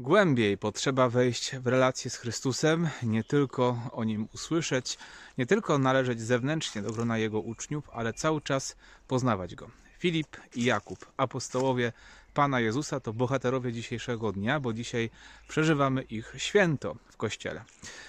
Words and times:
głębiej 0.00 0.58
potrzeba 0.58 1.08
wejść 1.08 1.56
w 1.56 1.66
relację 1.66 2.10
z 2.10 2.16
Chrystusem, 2.16 2.88
nie 3.02 3.24
tylko 3.24 3.90
o 3.92 4.04
Nim 4.04 4.28
usłyszeć, 4.34 4.98
nie 5.38 5.46
tylko 5.46 5.78
należeć 5.78 6.20
zewnętrznie 6.20 6.82
do 6.82 6.92
grona 6.92 7.18
Jego 7.18 7.40
uczniów, 7.40 7.90
ale 7.92 8.12
cały 8.12 8.40
czas 8.40 8.76
poznawać 9.08 9.54
Go. 9.54 9.70
Filip 9.98 10.36
i 10.54 10.64
Jakub, 10.64 11.12
apostołowie 11.16 11.92
Pana 12.34 12.60
Jezusa, 12.60 13.00
to 13.00 13.12
bohaterowie 13.12 13.72
dzisiejszego 13.72 14.32
dnia, 14.32 14.60
bo 14.60 14.72
dzisiaj 14.72 15.10
przeżywamy 15.48 16.02
ich 16.02 16.34
święto 16.36 16.96
w 17.10 17.16
Kościele. 17.16 17.64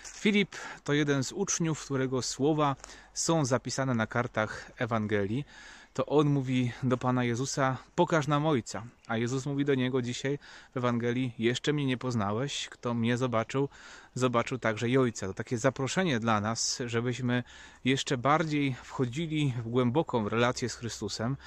Filip 0.05 0.55
to 0.83 0.93
jeden 0.93 1.23
z 1.23 1.31
uczniów, 1.31 1.85
którego 1.85 2.21
słowa 2.21 2.75
są 3.13 3.45
zapisane 3.45 3.93
na 3.95 4.07
kartach 4.07 4.71
Ewangelii 4.77 5.45
to 5.93 6.05
on 6.05 6.27
mówi 6.27 6.71
do 6.83 6.97
Pana 6.97 7.23
Jezusa: 7.23 7.77
Pokaż 7.95 8.27
nam 8.27 8.45
Ojca. 8.45 8.83
A 9.07 9.17
Jezus 9.17 9.45
mówi 9.45 9.65
do 9.65 9.75
niego 9.75 10.01
dzisiaj 10.01 10.39
w 10.73 10.77
Ewangelii: 10.77 11.33
Jeszcze 11.39 11.73
mnie 11.73 11.85
nie 11.85 11.97
poznałeś. 11.97 12.69
Kto 12.69 12.93
mnie 12.93 13.17
zobaczył, 13.17 13.69
zobaczył 14.15 14.57
także 14.57 14.89
i 14.89 14.97
Ojca. 14.97 15.27
To 15.27 15.33
takie 15.33 15.57
zaproszenie 15.57 16.19
dla 16.19 16.41
nas, 16.41 16.81
żebyśmy 16.85 17.43
jeszcze 17.85 18.17
bardziej 18.17 18.75
wchodzili 18.83 19.53
w 19.63 19.69
głęboką 19.69 20.29
relację 20.29 20.69
z 20.69 20.75
Chrystusem, 20.75 21.37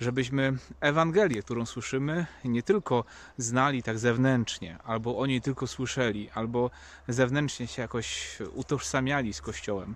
żebyśmy 0.00 0.56
Ewangelię, 0.80 1.42
którą 1.42 1.66
słyszymy, 1.66 2.26
nie 2.44 2.62
tylko 2.62 3.04
znali 3.38 3.82
tak 3.82 3.98
zewnętrznie, 3.98 4.78
albo 4.84 5.18
o 5.18 5.26
niej 5.26 5.40
tylko 5.40 5.66
słyszeli, 5.66 6.30
albo 6.30 6.70
zewnętrznie 7.08 7.66
się 7.66 7.82
jakoś 7.82 8.38
utożsamiali 8.54 9.32
z 9.32 9.40
Kościołem, 9.40 9.94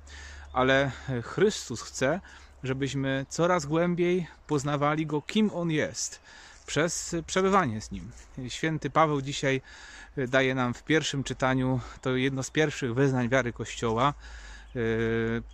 ale 0.52 0.90
Chrystus 1.22 1.82
chce, 1.82 2.20
żebyśmy 2.62 3.26
coraz 3.28 3.66
głębiej 3.66 4.26
poznawali 4.46 5.06
Go, 5.06 5.22
kim 5.22 5.50
On 5.54 5.70
jest, 5.70 6.20
przez 6.66 7.16
przebywanie 7.26 7.80
z 7.80 7.90
Nim. 7.90 8.10
Święty 8.48 8.90
Paweł 8.90 9.22
dzisiaj 9.22 9.60
daje 10.16 10.54
nam 10.54 10.74
w 10.74 10.82
pierwszym 10.82 11.24
czytaniu 11.24 11.80
to 12.00 12.16
jedno 12.16 12.42
z 12.42 12.50
pierwszych 12.50 12.94
wyznań 12.94 13.28
wiary 13.28 13.52
Kościoła. 13.52 14.14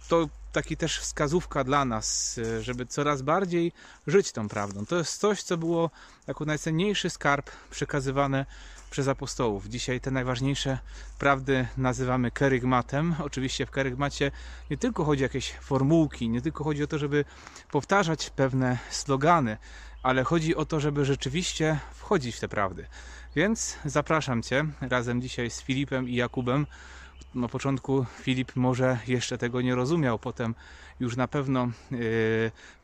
To 0.08 0.28
taki 0.52 0.76
też 0.76 0.98
wskazówka 0.98 1.64
dla 1.64 1.84
nas, 1.84 2.40
żeby 2.60 2.86
coraz 2.86 3.22
bardziej 3.22 3.72
żyć 4.06 4.32
tą 4.32 4.48
prawdą. 4.48 4.86
To 4.86 4.96
jest 4.96 5.20
coś, 5.20 5.42
co 5.42 5.56
było 5.56 5.90
jako 6.26 6.44
najcenniejszy 6.44 7.10
skarb 7.10 7.50
przekazywane 7.70 8.46
przez 8.92 9.08
apostołów. 9.08 9.68
Dzisiaj 9.68 10.00
te 10.00 10.10
najważniejsze 10.10 10.78
prawdy 11.18 11.66
nazywamy 11.76 12.30
kerygmatem. 12.30 13.14
Oczywiście 13.28 13.66
w 13.66 13.70
kerygmacie 13.70 14.30
nie 14.70 14.78
tylko 14.78 15.04
chodzi 15.04 15.22
o 15.22 15.26
jakieś 15.26 15.52
formułki, 15.52 16.28
nie 16.28 16.42
tylko 16.42 16.64
chodzi 16.64 16.82
o 16.82 16.86
to, 16.86 16.98
żeby 16.98 17.24
powtarzać 17.70 18.30
pewne 18.30 18.78
slogany, 18.90 19.56
ale 20.02 20.24
chodzi 20.24 20.56
o 20.56 20.64
to, 20.64 20.80
żeby 20.80 21.04
rzeczywiście 21.04 21.78
wchodzić 21.94 22.36
w 22.36 22.40
te 22.40 22.48
prawdy. 22.48 22.86
Więc 23.36 23.78
zapraszam 23.84 24.42
Cię 24.42 24.64
razem 24.80 25.22
dzisiaj 25.22 25.50
z 25.50 25.62
Filipem 25.62 26.08
i 26.08 26.14
Jakubem 26.14 26.66
na 27.34 27.48
początku 27.48 28.06
Filip 28.20 28.56
może 28.56 28.98
jeszcze 29.06 29.38
tego 29.38 29.60
nie 29.60 29.74
rozumiał, 29.74 30.18
potem 30.18 30.54
już 31.00 31.16
na 31.16 31.28
pewno 31.28 31.68
yy, 31.90 31.98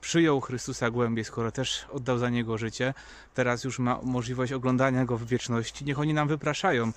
przyjął 0.00 0.40
Chrystusa 0.40 0.90
głębiej, 0.90 1.24
skoro 1.24 1.52
też 1.52 1.86
oddał 1.92 2.18
za 2.18 2.30
niego 2.30 2.58
życie. 2.58 2.94
Teraz 3.34 3.64
już 3.64 3.78
ma 3.78 3.98
możliwość 4.02 4.52
oglądania 4.52 5.04
go 5.04 5.18
w 5.18 5.26
wieczności. 5.26 5.84
Niech 5.84 5.98
oni 5.98 6.14
nam 6.14 6.28
wypraszają 6.28 6.92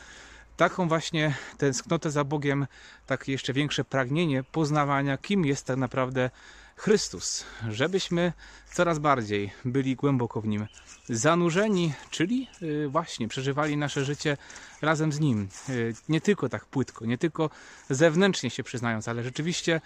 taką 0.61 0.87
właśnie 0.87 1.35
tęsknotę 1.57 2.11
za 2.11 2.23
Bogiem, 2.23 2.67
tak 3.07 3.27
jeszcze 3.27 3.53
większe 3.53 3.83
pragnienie 3.83 4.43
poznawania, 4.43 5.17
kim 5.17 5.45
jest 5.45 5.65
tak 5.65 5.77
naprawdę 5.77 6.29
Chrystus, 6.75 7.45
żebyśmy 7.69 8.33
coraz 8.73 8.99
bardziej 8.99 9.51
byli 9.65 9.95
głęboko 9.95 10.41
w 10.41 10.47
Nim 10.47 10.67
zanurzeni, 11.09 11.93
czyli 12.09 12.47
y, 12.61 12.87
właśnie 12.89 13.27
przeżywali 13.27 13.77
nasze 13.77 14.05
życie 14.05 14.37
razem 14.81 15.11
z 15.11 15.19
Nim. 15.19 15.47
Y, 15.69 15.93
nie 16.09 16.21
tylko 16.21 16.49
tak 16.49 16.65
płytko, 16.65 17.05
nie 17.05 17.17
tylko 17.17 17.49
zewnętrznie 17.89 18.49
się 18.49 18.63
przyznając, 18.63 19.07
ale 19.07 19.23
rzeczywiście 19.23 19.81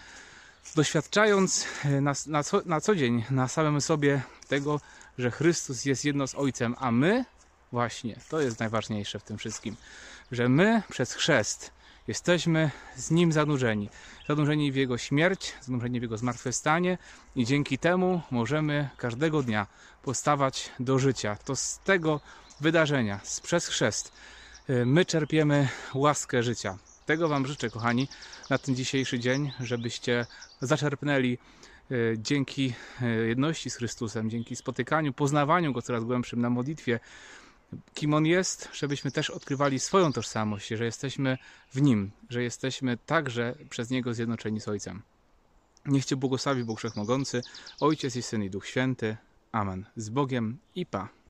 doświadczając 0.76 1.66
y, 1.86 2.02
na, 2.02 2.14
na, 2.28 2.44
co, 2.44 2.62
na 2.66 2.82
co 2.82 2.96
dzień 2.96 3.24
na 3.30 3.48
samym 3.48 3.82
sobie 3.82 4.22
tego, 4.48 4.80
że 5.18 5.32
Chrystus 5.32 5.86
jest 5.86 6.06
jedno 6.06 6.28
z 6.28 6.36
Ojcem, 6.36 6.76
a 6.80 6.92
my 6.92 7.26
właśnie, 7.76 8.20
to 8.30 8.42
jest 8.42 8.60
najważniejsze 8.60 9.20
w 9.20 9.24
tym 9.24 9.38
wszystkim, 9.38 9.76
że 10.32 10.50
my 10.50 10.82
przez 10.90 11.14
chrzest 11.14 11.72
Jesteśmy 12.08 12.72
z 12.96 13.12
Nim 13.12 13.32
zanurzeni. 13.32 13.90
Zanurzeni 14.28 14.72
w 14.72 14.76
Jego 14.76 14.98
śmierć, 14.98 15.54
zanurzeni 15.62 16.00
w 16.00 16.02
Jego 16.02 16.18
zmartwychwstanie 16.18 16.98
i 17.36 17.46
dzięki 17.46 17.78
temu 17.78 18.22
możemy 18.32 18.90
każdego 18.98 19.44
dnia 19.44 19.68
postawać 20.04 20.70
do 20.80 21.00
życia. 21.00 21.38
To 21.46 21.56
z 21.56 21.80
tego 21.80 22.20
wydarzenia, 22.62 23.20
z 23.24 23.40
przez 23.40 23.68
chrzest, 23.68 24.12
y, 24.70 24.86
my 24.86 25.06
czerpiemy 25.06 25.68
łaskę 25.94 26.44
życia. 26.44 26.78
Tego 27.06 27.28
Wam 27.28 27.48
życzę, 27.48 27.70
kochani, 27.70 28.08
na 28.50 28.58
ten 28.58 28.76
dzisiejszy 28.76 29.20
dzień, 29.20 29.52
żebyście 29.60 30.26
zaczerpnęli 30.62 31.38
y, 31.92 32.16
dzięki 32.18 32.74
y, 33.02 33.28
jedności 33.28 33.70
z 33.70 33.76
Chrystusem, 33.76 34.30
dzięki 34.30 34.56
spotykaniu, 34.56 35.14
poznawaniu 35.14 35.74
Go 35.74 35.82
coraz 35.82 36.04
głębszym 36.04 36.42
na 36.42 36.50
modlitwie, 36.50 37.00
kim 37.94 38.14
On 38.14 38.26
jest, 38.26 38.70
żebyśmy 38.74 39.12
też 39.12 39.30
odkrywali 39.30 39.80
swoją 39.80 40.14
tożsamość, 40.14 40.68
że 40.68 40.86
jesteśmy 40.86 41.38
w 41.74 41.82
Nim, 41.82 42.12
że 42.30 42.44
jesteśmy 42.44 42.98
także 42.98 43.56
przez 43.70 43.90
Niego 43.90 44.14
zjednoczeni 44.14 44.62
z 44.62 44.68
Ojcem. 44.68 45.02
Niech 45.86 46.06
Cię 46.06 46.16
błogosławi 46.16 46.64
Bóg 46.64 46.80
Wszechmogący, 46.80 47.42
Ojciec 47.80 48.16
i 48.16 48.22
Syn 48.22 48.44
i 48.44 48.50
Duch 48.50 48.68
Święty. 48.68 49.18
Amen. 49.52 49.86
Z 49.96 50.10
Bogiem 50.10 50.58
i 50.76 50.86
Pa. 50.86 51.16